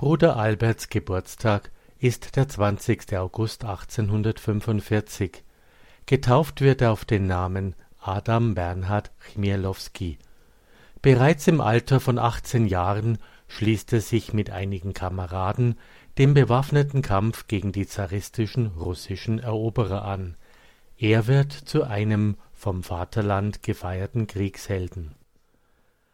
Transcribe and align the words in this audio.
Bruder 0.00 0.38
Alberts 0.38 0.88
Geburtstag 0.88 1.70
ist 1.98 2.36
der 2.36 2.48
20. 2.48 3.18
August 3.18 3.66
1845. 3.66 5.44
Getauft 6.06 6.62
wird 6.62 6.80
er 6.80 6.92
auf 6.92 7.04
den 7.04 7.26
Namen 7.26 7.74
Adam 8.00 8.54
Bernhard 8.54 9.10
Chmielowski. 9.18 10.16
Bereits 11.02 11.46
im 11.48 11.60
Alter 11.60 12.00
von 12.00 12.18
18 12.18 12.66
Jahren 12.66 13.18
schließt 13.48 13.92
er 13.92 14.00
sich 14.00 14.32
mit 14.32 14.48
einigen 14.48 14.94
Kameraden 14.94 15.78
dem 16.16 16.32
bewaffneten 16.32 17.02
Kampf 17.02 17.46
gegen 17.46 17.70
die 17.70 17.86
zaristischen 17.86 18.68
russischen 18.68 19.38
Eroberer 19.38 20.06
an. 20.06 20.34
Er 20.96 21.26
wird 21.26 21.52
zu 21.52 21.84
einem 21.84 22.38
vom 22.54 22.82
Vaterland 22.84 23.62
gefeierten 23.62 24.26
Kriegshelden. 24.26 25.14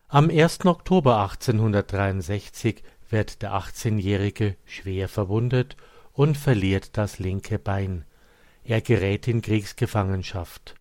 Am 0.09 0.29
1. 0.29 0.67
Oktober 0.67 1.21
1863 1.21 2.83
wird 3.11 3.43
der 3.43 3.53
18-Jährige 3.53 4.57
schwer 4.65 5.09
verwundet 5.09 5.77
und 6.13 6.37
verliert 6.37 6.97
das 6.97 7.19
linke 7.19 7.59
Bein. 7.59 8.05
Er 8.65 8.81
gerät 8.81 9.29
in 9.29 9.43
Kriegsgefangenschaft. 9.43 10.75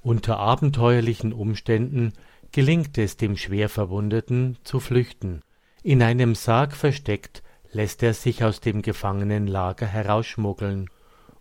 Unter 0.00 0.38
abenteuerlichen 0.38 1.32
Umständen 1.32 2.12
gelingt 2.52 2.98
es 2.98 3.16
dem 3.16 3.36
Schwerverwundeten 3.36 4.58
zu 4.64 4.80
flüchten. 4.80 5.42
In 5.82 6.02
einem 6.02 6.34
Sarg 6.34 6.76
versteckt 6.76 7.42
lässt 7.72 8.02
er 8.02 8.14
sich 8.14 8.44
aus 8.44 8.60
dem 8.60 8.82
Gefangenenlager 8.82 9.86
herausschmuggeln 9.86 10.90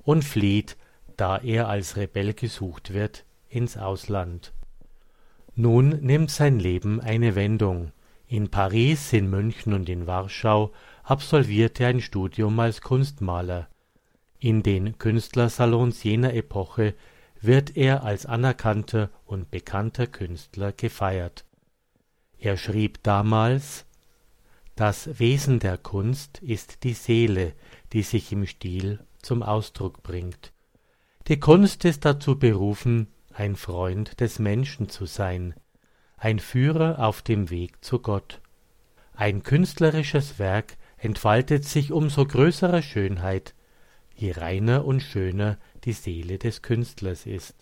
und 0.03 0.23
flieht, 0.23 0.77
da 1.17 1.37
er 1.37 1.67
als 1.67 1.97
Rebell 1.97 2.33
gesucht 2.33 2.93
wird, 2.93 3.25
ins 3.49 3.77
Ausland. 3.77 4.53
Nun 5.55 5.89
nimmt 6.01 6.31
sein 6.31 6.59
Leben 6.59 7.01
eine 7.01 7.35
Wendung. 7.35 7.91
In 8.31 8.47
Paris, 8.47 9.11
in 9.11 9.29
München 9.29 9.73
und 9.73 9.89
in 9.89 10.07
Warschau 10.07 10.71
absolvierte 11.03 11.83
er 11.83 11.89
ein 11.89 11.99
Studium 11.99 12.57
als 12.61 12.79
Kunstmaler. 12.79 13.67
In 14.39 14.63
den 14.63 14.97
Künstlersalons 14.97 16.01
jener 16.03 16.33
Epoche 16.33 16.93
wird 17.41 17.75
er 17.75 18.05
als 18.05 18.25
anerkannter 18.25 19.09
und 19.25 19.51
bekannter 19.51 20.07
Künstler 20.07 20.71
gefeiert. 20.71 21.43
Er 22.39 22.55
schrieb 22.55 23.03
damals 23.03 23.85
Das 24.77 25.19
Wesen 25.19 25.59
der 25.59 25.77
Kunst 25.77 26.37
ist 26.37 26.85
die 26.85 26.93
Seele, 26.93 27.51
die 27.91 28.01
sich 28.01 28.31
im 28.31 28.47
Stil 28.47 29.01
zum 29.21 29.43
Ausdruck 29.43 30.03
bringt. 30.03 30.53
Die 31.27 31.41
Kunst 31.41 31.83
ist 31.83 32.05
dazu 32.05 32.39
berufen, 32.39 33.07
ein 33.33 33.57
Freund 33.57 34.21
des 34.21 34.39
Menschen 34.39 34.87
zu 34.87 35.05
sein, 35.05 35.53
ein 36.21 36.37
Führer 36.37 36.99
auf 36.99 37.23
dem 37.23 37.49
Weg 37.49 37.83
zu 37.83 37.97
Gott. 37.97 38.41
Ein 39.15 39.41
künstlerisches 39.41 40.37
Werk 40.37 40.77
entfaltet 40.97 41.65
sich 41.65 41.91
um 41.91 42.11
so 42.11 42.25
größerer 42.25 42.83
Schönheit, 42.83 43.55
je 44.13 44.31
reiner 44.33 44.85
und 44.85 45.01
schöner 45.01 45.57
die 45.83 45.93
Seele 45.93 46.37
des 46.37 46.61
Künstlers 46.61 47.25
ist. 47.25 47.55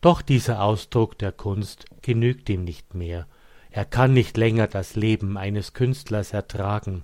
Doch 0.00 0.22
dieser 0.22 0.62
Ausdruck 0.62 1.18
der 1.18 1.32
Kunst 1.32 1.86
genügt 2.02 2.48
ihm 2.50 2.62
nicht 2.62 2.94
mehr, 2.94 3.26
er 3.70 3.84
kann 3.84 4.12
nicht 4.12 4.36
länger 4.36 4.68
das 4.68 4.94
Leben 4.94 5.36
eines 5.36 5.72
Künstlers 5.72 6.32
ertragen, 6.32 7.02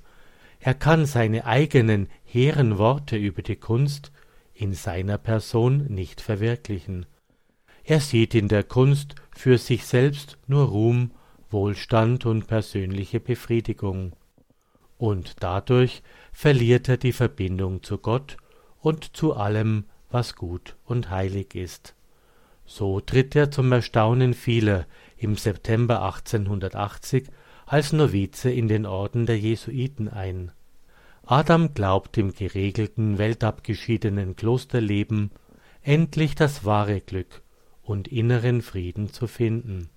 er 0.60 0.74
kann 0.74 1.06
seine 1.06 1.44
eigenen 1.44 2.06
hehren 2.22 2.78
Worte 2.78 3.16
über 3.16 3.42
die 3.42 3.56
Kunst 3.56 4.12
in 4.54 4.74
seiner 4.74 5.18
Person 5.18 5.86
nicht 5.86 6.20
verwirklichen. 6.20 7.06
Er 7.82 7.98
sieht 7.98 8.36
in 8.36 8.46
der 8.46 8.62
Kunst 8.62 9.16
für 9.41 9.56
sich 9.56 9.86
selbst 9.86 10.36
nur 10.48 10.66
Ruhm, 10.66 11.12
Wohlstand 11.48 12.27
und 12.27 12.46
persönliche 12.46 13.20
Befriedigung. 13.20 14.12
Und 14.98 15.36
dadurch 15.41 16.02
verliert 16.30 16.91
er 16.91 16.98
die 16.98 17.14
Verbindung 17.14 17.82
zu 17.82 17.97
Gott 17.97 18.36
und 18.82 19.16
zu 19.16 19.34
allem, 19.34 19.86
was 20.10 20.36
gut 20.36 20.77
und 20.84 21.08
heilig 21.08 21.55
ist. 21.55 21.94
So 22.66 23.00
tritt 23.00 23.34
er 23.34 23.50
zum 23.50 23.72
Erstaunen 23.72 24.34
vieler 24.34 24.84
im 25.16 25.37
September 25.37 26.03
1880 26.03 27.28
als 27.64 27.94
Novize 27.94 28.50
in 28.50 28.69
den 28.69 28.84
Orden 28.84 29.25
der 29.25 29.38
Jesuiten 29.38 30.10
ein. 30.10 30.53
Adam 31.25 31.72
glaubt 31.72 32.19
im 32.19 32.34
geregelten, 32.34 33.16
weltabgeschiedenen 33.16 34.37
Klosterleben 34.37 35.31
endlich 35.82 36.34
das 36.34 36.66
wahre 36.66 37.00
Glück 37.00 37.41
und 37.90 38.06
inneren 38.06 38.62
Frieden 38.62 39.12
zu 39.12 39.26
finden. 39.26 39.88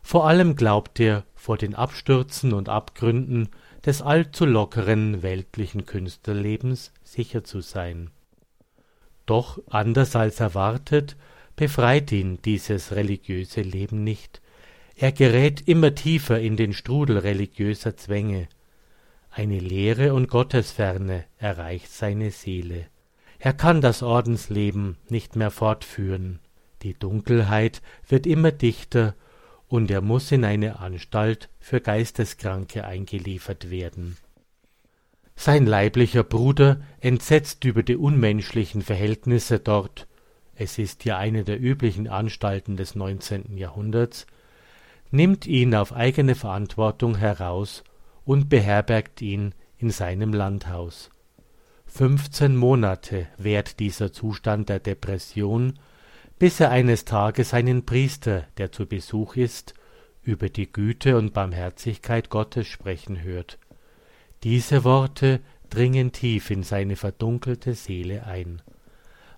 Vor 0.00 0.28
allem 0.28 0.54
glaubt 0.54 1.00
er, 1.00 1.24
vor 1.34 1.58
den 1.58 1.74
Abstürzen 1.74 2.52
und 2.52 2.68
Abgründen 2.68 3.48
des 3.84 4.00
allzu 4.00 4.46
lockeren 4.46 5.24
weltlichen 5.24 5.84
Künstlerlebens 5.84 6.92
sicher 7.02 7.42
zu 7.42 7.60
sein. 7.60 8.10
Doch 9.26 9.60
anders 9.68 10.14
als 10.14 10.38
erwartet, 10.38 11.16
befreit 11.56 12.12
ihn 12.12 12.38
dieses 12.44 12.92
religiöse 12.94 13.62
Leben 13.62 14.04
nicht. 14.04 14.40
Er 14.94 15.10
gerät 15.10 15.66
immer 15.66 15.96
tiefer 15.96 16.38
in 16.38 16.56
den 16.56 16.72
Strudel 16.72 17.18
religiöser 17.18 17.96
Zwänge. 17.96 18.46
Eine 19.30 19.58
Leere 19.58 20.14
und 20.14 20.28
Gottesferne 20.28 21.24
erreicht 21.38 21.90
seine 21.90 22.30
Seele. 22.30 22.86
Er 23.40 23.52
kann 23.52 23.80
das 23.80 24.04
Ordensleben 24.04 24.96
nicht 25.08 25.34
mehr 25.34 25.50
fortführen. 25.50 26.38
Die 26.82 26.94
Dunkelheit 26.94 27.82
wird 28.08 28.26
immer 28.26 28.52
dichter, 28.52 29.14
und 29.68 29.90
er 29.90 30.00
muss 30.00 30.30
in 30.30 30.44
eine 30.44 30.78
Anstalt 30.78 31.48
für 31.58 31.80
Geisteskranke 31.80 32.84
eingeliefert 32.84 33.70
werden. 33.70 34.16
Sein 35.34 35.66
leiblicher 35.66 36.22
Bruder, 36.22 36.80
entsetzt 37.00 37.64
über 37.64 37.82
die 37.82 37.96
unmenschlichen 37.96 38.82
Verhältnisse 38.82 39.58
dort, 39.58 40.06
es 40.54 40.78
ist 40.78 41.04
ja 41.04 41.18
eine 41.18 41.44
der 41.44 41.60
üblichen 41.60 42.08
Anstalten 42.08 42.76
des 42.76 42.94
neunzehnten 42.94 43.58
Jahrhunderts, 43.58 44.26
nimmt 45.10 45.46
ihn 45.46 45.74
auf 45.74 45.92
eigene 45.92 46.34
Verantwortung 46.34 47.16
heraus 47.16 47.84
und 48.24 48.48
beherbergt 48.48 49.20
ihn 49.20 49.54
in 49.76 49.90
seinem 49.90 50.32
Landhaus. 50.32 51.10
Fünfzehn 51.84 52.56
Monate 52.56 53.26
währt 53.36 53.78
dieser 53.78 54.12
Zustand 54.12 54.68
der 54.68 54.80
Depression, 54.80 55.78
bis 56.38 56.60
er 56.60 56.70
eines 56.70 57.04
Tages 57.04 57.54
einen 57.54 57.86
Priester, 57.86 58.44
der 58.58 58.70
zu 58.72 58.86
Besuch 58.86 59.36
ist, 59.36 59.74
über 60.22 60.48
die 60.48 60.70
Güte 60.70 61.16
und 61.16 61.32
Barmherzigkeit 61.32 62.30
Gottes 62.30 62.66
sprechen 62.66 63.22
hört. 63.22 63.58
Diese 64.42 64.84
Worte 64.84 65.40
dringen 65.70 66.12
tief 66.12 66.50
in 66.50 66.62
seine 66.62 66.96
verdunkelte 66.96 67.74
Seele 67.74 68.26
ein. 68.26 68.60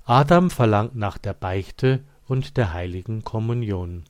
Adam 0.04 0.50
verlangt 0.50 0.96
nach 0.96 1.18
der 1.18 1.34
Beichte 1.34 2.04
und 2.26 2.56
der 2.56 2.72
heiligen 2.72 3.22
Kommunion. 3.22 4.04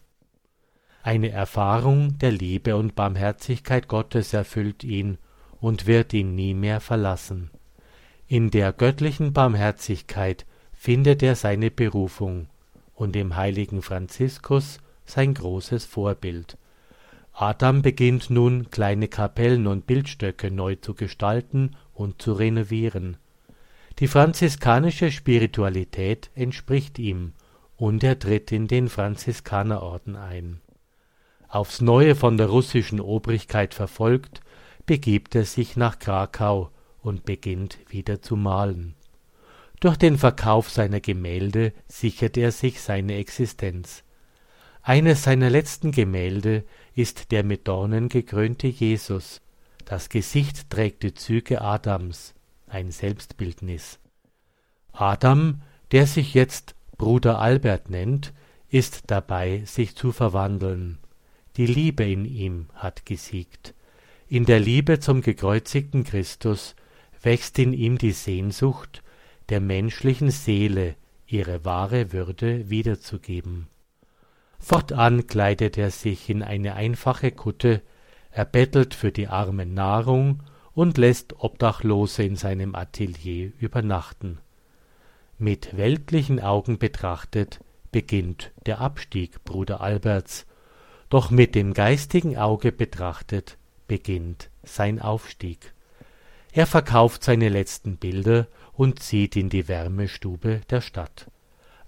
Eine 1.03 1.31
Erfahrung 1.31 2.19
der 2.19 2.33
Liebe 2.33 2.77
und 2.77 2.95
Barmherzigkeit 2.95 3.89
Gottes 3.89 4.33
erfüllt 4.33 4.85
ihn 4.85 5.19
und 5.61 5.87
wird 5.87 6.13
ihn 6.13 6.35
nie 6.35 6.55
mehr 6.55 6.81
verlassen. 6.81 7.51
In 8.27 8.51
der 8.51 8.73
göttlichen 8.73 9.33
Barmherzigkeit 9.33 10.47
findet 10.73 11.23
er 11.23 11.35
seine 11.35 11.71
Berufung 11.71 12.49
und 12.99 13.15
im 13.15 13.37
heiligen 13.37 13.81
Franziskus 13.81 14.81
sein 15.07 15.33
großes 15.33 15.85
Vorbild. 15.85 16.59
Adam 17.33 17.81
beginnt 17.83 18.29
nun 18.29 18.71
kleine 18.71 19.07
Kapellen 19.07 19.69
und 19.69 19.87
Bildstöcke 19.87 20.51
neu 20.51 20.75
zu 20.75 20.95
gestalten 20.95 21.77
und 21.95 22.21
zu 22.21 22.33
renovieren. 22.33 23.17
Die 24.01 24.09
franziskanische 24.09 25.13
Spiritualität 25.13 26.31
entspricht 26.35 26.99
ihm 26.99 27.35
und 27.77 28.03
er 28.03 28.19
tritt 28.19 28.51
in 28.51 28.67
den 28.67 28.89
Franziskanerorden 28.89 30.17
ein. 30.17 30.61
Aufs 31.49 31.81
neue 31.81 32.17
von 32.17 32.37
der 32.37 32.49
russischen 32.49 33.01
Obrigkeit 33.01 33.75
verfolgt, 33.75 34.41
begibt 34.87 35.37
er 35.37 35.45
sich 35.45 35.77
nach 35.77 36.01
Krakau 36.01 36.71
und 37.01 37.25
beginnt 37.25 37.79
wieder 37.89 38.21
zu 38.21 38.35
malen. 38.35 38.95
Durch 39.81 39.97
den 39.97 40.19
Verkauf 40.19 40.71
seiner 40.71 41.01
Gemälde 41.01 41.73
sichert 41.87 42.37
er 42.37 42.51
sich 42.51 42.81
seine 42.81 43.17
Existenz. 43.17 44.03
Eines 44.83 45.23
seiner 45.23 45.51
letzten 45.51 45.93
Gemälde 45.93 46.65
ist 46.95 47.31
der 47.31 47.45
mit 47.45 47.69
Dornen 47.69 48.09
gekrönte 48.09 48.67
Jesus. 48.67 49.41
Das 49.85 50.09
Gesicht 50.09 50.71
trägt 50.71 51.03
die 51.03 51.15
Züge 51.15 51.61
Adams, 51.61 52.35
ein 52.67 52.91
Selbstbildnis. 52.91 53.99
Adam, 54.93 55.63
der 55.93 56.07
sich 56.07 56.35
jetzt 56.35 56.75
Bruder 56.97 57.39
Albert 57.39 57.89
nennt, 57.89 58.33
ist 58.69 59.05
dabei, 59.07 59.63
sich 59.65 59.95
zu 59.95 60.11
verwandeln. 60.11 60.99
Die 61.57 61.67
Liebe 61.67 62.05
in 62.05 62.25
ihm 62.25 62.67
hat 62.75 63.07
gesiegt. 63.07 63.75
In 64.27 64.45
der 64.45 64.61
Liebe 64.61 65.01
zum 65.01 65.23
gekreuzigten 65.23 66.05
Christus 66.05 66.75
wächst 67.23 67.59
in 67.59 67.73
ihm 67.73 67.97
die 67.97 68.13
Sehnsucht, 68.13 69.03
der 69.49 69.61
menschlichen 69.61 70.31
Seele 70.31 70.97
ihre 71.27 71.65
wahre 71.65 72.13
Würde 72.13 72.71
wiederzugeben. 72.71 73.69
Fortan 74.59 75.27
kleidet 75.27 75.79
er 75.79 75.91
sich 75.91 76.29
in 76.29 76.43
eine 76.43 76.75
einfache 76.75 77.31
Kutte, 77.31 77.83
er 78.31 78.45
bettelt 78.45 78.95
für 78.95 79.13
die 79.13 79.29
Armen 79.29 79.75
Nahrung 79.75 80.43
und 80.75 80.99
lässt 80.99 81.41
Obdachlose 81.41 82.23
in 82.23 82.37
seinem 82.37 82.75
Atelier 82.75 83.53
übernachten. 83.59 84.39
Mit 85.39 85.77
weltlichen 85.77 86.41
Augen 86.41 86.79
betrachtet 86.79 87.61
beginnt 87.91 88.53
der 88.67 88.81
Abstieg 88.81 89.45
Bruder 89.45 89.81
Alberts, 89.81 90.47
doch 91.09 91.31
mit 91.31 91.55
dem 91.55 91.73
geistigen 91.73 92.37
Auge 92.37 92.73
betrachtet 92.73 93.57
beginnt 93.87 94.51
sein 94.63 95.01
Aufstieg. 95.01 95.73
Er 96.53 96.67
verkauft 96.67 97.25
seine 97.25 97.49
letzten 97.49 97.99
Bilder 97.99 98.49
und 98.73 99.01
zieht 99.01 99.37
in 99.37 99.49
die 99.49 99.69
Wärmestube 99.69 100.63
der 100.71 100.81
Stadt. 100.81 101.31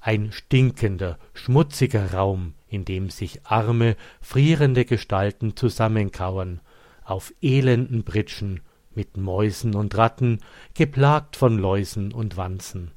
Ein 0.00 0.32
stinkender, 0.32 1.18
schmutziger 1.34 2.14
Raum, 2.14 2.54
in 2.68 2.84
dem 2.84 3.10
sich 3.10 3.44
arme, 3.44 3.96
frierende 4.20 4.84
Gestalten 4.84 5.56
zusammenkauern, 5.56 6.60
auf 7.04 7.32
elenden 7.42 8.04
Pritschen, 8.04 8.60
mit 8.94 9.16
Mäusen 9.16 9.74
und 9.74 9.96
Ratten, 9.96 10.40
geplagt 10.74 11.36
von 11.36 11.58
Läusen 11.58 12.12
und 12.12 12.36
Wanzen. 12.36 12.92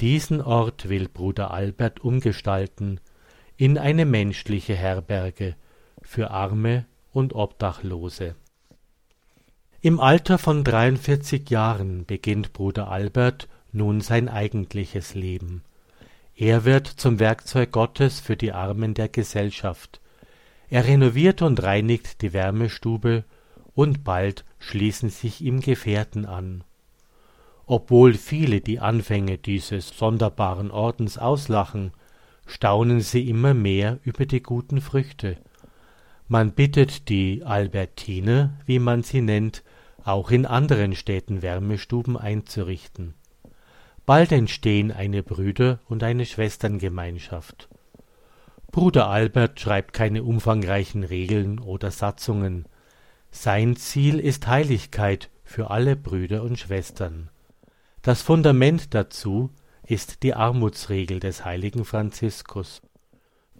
Diesen 0.00 0.40
Ort 0.40 0.88
will 0.88 1.08
Bruder 1.08 1.52
Albert 1.52 2.00
umgestalten 2.00 2.98
in 3.56 3.78
eine 3.78 4.04
menschliche 4.04 4.74
Herberge 4.74 5.54
für 6.00 6.30
Arme 6.30 6.86
und 7.12 7.34
Obdachlose. 7.34 8.34
Im 9.84 9.98
Alter 9.98 10.38
von 10.38 10.62
43 10.62 11.50
Jahren 11.50 12.06
beginnt 12.06 12.52
Bruder 12.52 12.88
Albert 12.88 13.48
nun 13.72 14.00
sein 14.00 14.28
eigentliches 14.28 15.16
Leben. 15.16 15.64
Er 16.36 16.64
wird 16.64 16.86
zum 16.86 17.18
Werkzeug 17.18 17.72
Gottes 17.72 18.20
für 18.20 18.36
die 18.36 18.52
Armen 18.52 18.94
der 18.94 19.08
Gesellschaft. 19.08 20.00
Er 20.70 20.86
renoviert 20.86 21.42
und 21.42 21.60
reinigt 21.64 22.22
die 22.22 22.32
Wärmestube, 22.32 23.24
und 23.74 24.04
bald 24.04 24.44
schließen 24.60 25.10
sich 25.10 25.40
ihm 25.40 25.58
Gefährten 25.58 26.26
an. 26.26 26.62
Obwohl 27.66 28.14
viele 28.14 28.60
die 28.60 28.78
Anfänge 28.78 29.36
dieses 29.36 29.88
sonderbaren 29.88 30.70
Ordens 30.70 31.18
auslachen, 31.18 31.90
staunen 32.46 33.00
sie 33.00 33.28
immer 33.28 33.52
mehr 33.52 33.98
über 34.04 34.26
die 34.26 34.44
guten 34.44 34.80
Früchte. 34.80 35.38
Man 36.28 36.52
bittet 36.52 37.08
die 37.08 37.42
Albertine, 37.42 38.60
wie 38.64 38.78
man 38.78 39.02
sie 39.02 39.22
nennt, 39.22 39.64
auch 40.04 40.30
in 40.30 40.46
anderen 40.46 40.94
Städten 40.94 41.42
Wärmestuben 41.42 42.16
einzurichten. 42.16 43.14
Bald 44.04 44.32
entstehen 44.32 44.90
eine 44.90 45.22
Brüder- 45.22 45.78
und 45.88 46.02
eine 46.02 46.26
Schwesterngemeinschaft. 46.26 47.68
Bruder 48.72 49.08
Albert 49.08 49.60
schreibt 49.60 49.92
keine 49.92 50.24
umfangreichen 50.24 51.04
Regeln 51.04 51.58
oder 51.58 51.90
Satzungen. 51.90 52.66
Sein 53.30 53.76
Ziel 53.76 54.18
ist 54.18 54.46
Heiligkeit 54.46 55.30
für 55.44 55.70
alle 55.70 55.94
Brüder 55.94 56.42
und 56.42 56.58
Schwestern. 56.58 57.28
Das 58.00 58.22
Fundament 58.22 58.94
dazu 58.94 59.50
ist 59.86 60.22
die 60.22 60.34
Armutsregel 60.34 61.20
des 61.20 61.44
heiligen 61.44 61.84
Franziskus. 61.84 62.82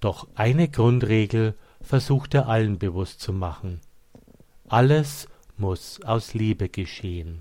Doch 0.00 0.26
eine 0.34 0.68
Grundregel 0.68 1.54
versucht 1.80 2.34
er 2.34 2.48
allen 2.48 2.78
bewusst 2.78 3.20
zu 3.20 3.32
machen. 3.32 3.80
Alles 4.68 5.28
muss 5.62 6.02
aus 6.02 6.34
Liebe 6.34 6.68
geschehen. 6.68 7.40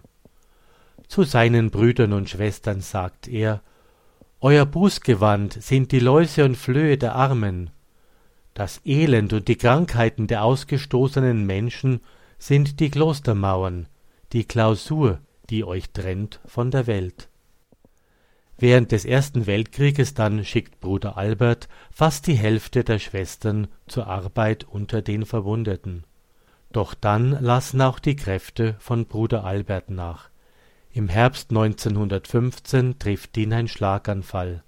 Zu 1.07 1.23
seinen 1.23 1.71
Brüdern 1.71 2.13
und 2.13 2.29
Schwestern 2.29 2.79
sagt 2.79 3.27
er, 3.27 3.61
Euer 4.39 4.67
Bußgewand 4.67 5.61
sind 5.61 5.91
die 5.91 5.99
Läuse 5.99 6.45
und 6.45 6.55
Flöhe 6.55 6.99
der 6.99 7.15
Armen. 7.15 7.71
Das 8.53 8.79
Elend 8.85 9.33
und 9.33 9.47
die 9.47 9.55
Krankheiten 9.55 10.27
der 10.27 10.43
ausgestoßenen 10.43 11.45
Menschen 11.47 12.01
sind 12.37 12.79
die 12.79 12.91
Klostermauern, 12.91 13.87
die 14.33 14.45
Klausur, 14.45 15.19
die 15.49 15.63
euch 15.63 15.89
trennt 15.89 16.39
von 16.45 16.69
der 16.69 16.85
Welt. 16.85 17.27
Während 18.59 18.91
des 18.91 19.03
Ersten 19.03 19.47
Weltkrieges 19.47 20.13
dann 20.13 20.45
schickt 20.45 20.79
Bruder 20.79 21.17
Albert 21.17 21.67
fast 21.91 22.27
die 22.27 22.35
Hälfte 22.35 22.83
der 22.83 22.99
Schwestern 22.99 23.67
zur 23.87 24.05
Arbeit 24.05 24.63
unter 24.63 25.01
den 25.01 25.25
Verwundeten. 25.25 26.03
Doch 26.71 26.93
dann 26.93 27.31
lassen 27.31 27.81
auch 27.81 27.99
die 27.99 28.15
Kräfte 28.15 28.75
von 28.79 29.05
Bruder 29.05 29.43
Albert 29.43 29.89
nach. 29.89 30.29
Im 30.93 31.09
Herbst 31.09 31.51
1915 31.51 32.99
trifft 32.99 33.35
ihn 33.37 33.53
ein 33.53 33.67
Schlaganfall. 33.67 34.63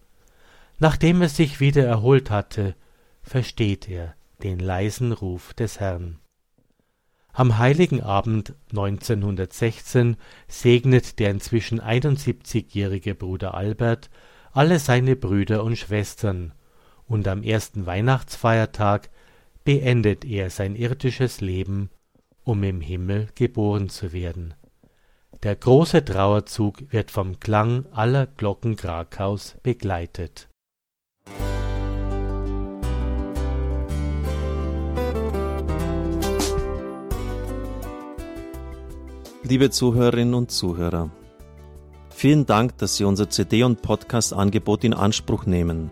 Nachdem 0.80 1.22
er 1.22 1.30
sich 1.30 1.60
wieder 1.60 1.86
erholt 1.86 2.30
hatte, 2.30 2.76
versteht 3.22 3.90
er 3.90 4.16
den 4.42 4.60
leisen 4.60 5.14
Ruf 5.14 5.54
des 5.54 5.80
Herrn. 5.80 6.20
Am 7.32 7.58
heiligen 7.58 8.02
Abend 8.02 8.54
1916 8.72 10.18
segnet 10.48 11.20
der 11.20 11.32
inzwischen 11.32 11.82
71-jährige 11.82 13.16
Bruder 13.16 13.54
Albert 13.54 14.10
alle 14.52 14.78
seine 14.78 15.16
Brüder 15.16 15.64
und 15.64 15.78
Schwestern, 15.78 16.54
und 17.06 17.28
am 17.28 17.44
ersten 17.44 17.86
Weihnachtsfeiertag 17.86 19.10
beendet 19.64 20.26
er 20.26 20.50
sein 20.50 20.76
irdisches 20.76 21.42
Leben, 21.42 21.90
um 22.44 22.64
im 22.64 22.82
Himmel 22.82 23.28
geboren 23.36 23.90
zu 23.90 24.12
werden. 24.14 24.54
Der 25.44 25.56
große 25.56 26.06
Trauerzug 26.06 26.92
wird 26.92 27.12
vom 27.12 27.40
Klang 27.40 27.86
aller 27.92 28.28
Glocken 28.28 28.76
Krakaus 28.76 29.56
begleitet. 29.64 30.50
Liebe 39.46 39.70
Zuhörerinnen 39.70 40.34
und 40.34 40.52
Zuhörer, 40.52 41.12
vielen 42.10 42.46
Dank, 42.46 42.78
dass 42.78 42.96
Sie 42.96 43.04
unser 43.04 43.30
CD- 43.30 43.64
und 43.64 43.82
Podcast-Angebot 43.82 44.86
in 44.86 44.94
Anspruch 44.94 45.46
nehmen. 45.46 45.92